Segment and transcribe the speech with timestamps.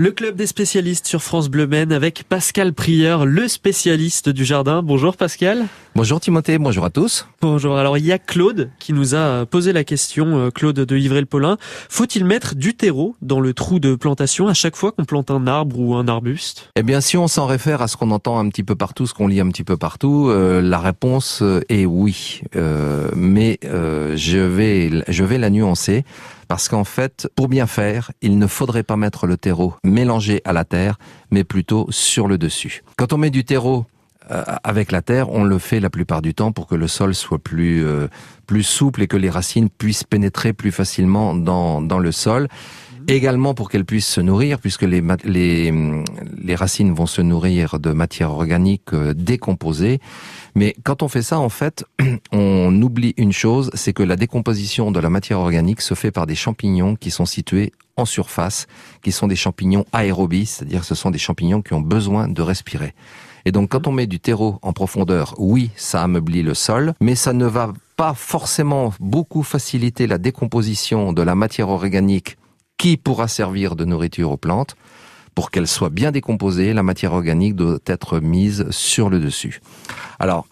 [0.00, 4.82] Le club des spécialistes sur France Bleu Maine avec Pascal Prieur, le spécialiste du jardin.
[4.82, 5.66] Bonjour Pascal.
[5.96, 7.28] Bonjour Timothée, bonjour à tous.
[7.40, 7.76] Bonjour.
[7.76, 11.56] Alors il y a Claude qui nous a posé la question, euh, Claude de Ivray-le-Paulin.
[11.88, 15.46] Faut-il mettre du terreau dans le trou de plantation à chaque fois qu'on plante un
[15.46, 16.68] arbre ou un arbuste?
[16.74, 19.14] Eh bien si on s'en réfère à ce qu'on entend un petit peu partout, ce
[19.14, 22.42] qu'on lit un petit peu partout, euh, la réponse euh, est oui.
[23.14, 26.04] mais je vais je vais la nuancer
[26.48, 30.52] parce qu'en fait, pour bien faire, il ne faudrait pas mettre le terreau mélangé à
[30.52, 30.98] la terre,
[31.30, 32.82] mais plutôt sur le dessus.
[32.96, 33.93] Quand on met du terreau euh,
[34.28, 37.38] avec la terre, on le fait la plupart du temps pour que le sol soit
[37.38, 38.08] plus euh,
[38.46, 42.48] plus souple et que les racines puissent pénétrer plus facilement dans dans le sol.
[43.06, 45.74] Également pour qu'elles puissent se nourrir, puisque les, les,
[46.42, 50.00] les racines vont se nourrir de matière organique euh, décomposée.
[50.54, 51.84] Mais quand on fait ça, en fait,
[52.32, 56.26] on oublie une chose, c'est que la décomposition de la matière organique se fait par
[56.26, 58.68] des champignons qui sont situés en surface,
[59.02, 62.94] qui sont des champignons aérobies, c'est-à-dire ce sont des champignons qui ont besoin de respirer.
[63.44, 67.14] Et donc quand on met du terreau en profondeur, oui, ça ameublit le sol, mais
[67.14, 72.36] ça ne va pas forcément beaucoup faciliter la décomposition de la matière organique
[72.78, 74.76] qui pourra servir de nourriture aux plantes.
[75.34, 79.60] Pour qu'elle soit bien décomposée, la matière organique doit être mise sur le dessus.
[80.18, 80.46] Alors,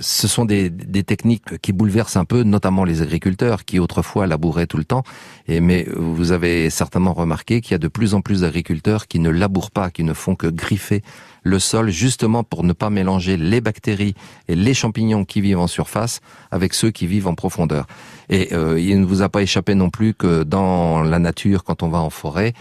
[0.00, 0.70] ce sont des,
[1.04, 5.02] techniques qui bouleversent un peu, notamment les agriculteurs qui autrefois labouraient tout le temps.
[5.48, 9.18] Et mais vous avez certainement remarqué qu'il y a de plus en plus d'agriculteurs qui
[9.18, 11.02] ne labourent pas, qui ne font que griffer
[11.44, 14.14] le sol justement pour ne pas mélanger les bactéries
[14.48, 17.86] et les champignons qui vivent en surface avec ceux qui vivent en profondeur.
[18.30, 21.82] Et euh, il ne vous a pas échappé non plus que dans la nature, quand
[21.82, 22.54] on va en forêt,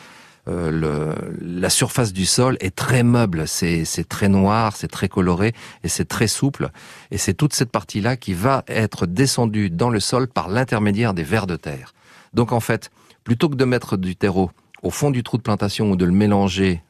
[0.48, 5.88] euh, la surface du sol est très meuble, c'est très noir, c'est très coloré et
[5.88, 6.70] c'est très souple.
[7.12, 11.24] Et c'est toute cette partie-là qui va être descendue dans le sol par l'intermédiaire des
[11.24, 11.94] vers de terre.
[12.34, 12.92] Donc en fait,
[13.24, 16.12] plutôt que de mettre du terreau au fond du trou de plantation ou de le
[16.12, 16.84] mélanger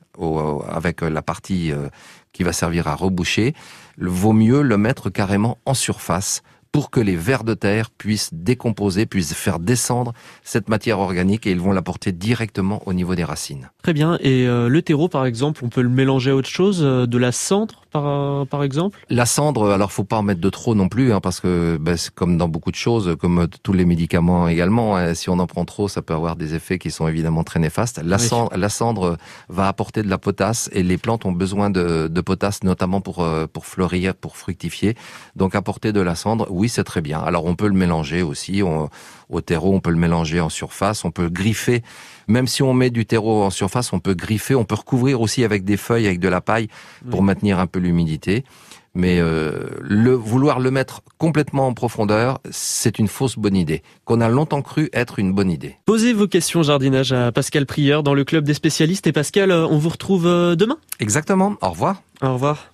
[0.70, 1.90] avec la partie euh,
[2.34, 3.54] qui va servir à reboucher,
[3.98, 9.06] vaut mieux le mettre carrément en surface pour que les vers de terre puissent décomposer,
[9.06, 10.12] puissent faire descendre
[10.44, 13.70] cette matière organique et ils vont l'apporter directement au niveau des racines.
[13.84, 14.18] Très bien.
[14.22, 17.18] Et euh, le terreau, par exemple, on peut le mélanger à autre chose, euh, de
[17.20, 20.90] la cendre par, par exemple La cendre, alors faut pas en mettre de trop non
[20.90, 24.48] plus, hein, parce que ben, c'est comme dans beaucoup de choses, comme tous les médicaments
[24.48, 27.44] également, hein, si on en prend trop, ça peut avoir des effets qui sont évidemment
[27.44, 28.02] très néfastes.
[28.04, 29.18] La, cendre, la cendre
[29.48, 33.24] va apporter de la potasse et les plantes ont besoin de, de potasse, notamment pour,
[33.24, 34.96] euh, pour fleurir, pour fructifier.
[35.36, 37.20] Donc apporter de la cendre, oui, c'est très bien.
[37.20, 41.12] Alors on peut le mélanger aussi au terreau, on peut le mélanger en surface, on
[41.12, 41.84] peut griffer.
[42.28, 45.44] Même si on met du terreau en surface, on peut griffer, on peut recouvrir aussi
[45.44, 46.70] avec des feuilles, avec de la paille
[47.10, 48.44] pour maintenir un peu l'humidité.
[48.96, 54.22] Mais euh, le, vouloir le mettre complètement en profondeur, c'est une fausse bonne idée, qu'on
[54.22, 55.78] a longtemps cru être une bonne idée.
[55.86, 59.08] Posez vos questions jardinage à Pascal Prieur dans le club des spécialistes.
[59.08, 62.04] Et Pascal, on vous retrouve euh, demain Exactement, au revoir.
[62.22, 62.73] Au revoir.